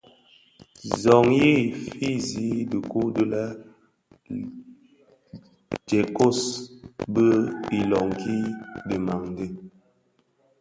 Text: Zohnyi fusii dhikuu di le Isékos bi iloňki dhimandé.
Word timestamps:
Zohnyi 1.01 1.49
fusii 1.95 2.55
dhikuu 2.71 3.07
di 3.15 3.23
le 3.31 3.43
Isékos 5.75 6.39
bi 7.13 7.23
iloňki 7.79 8.35
dhimandé. 8.87 9.45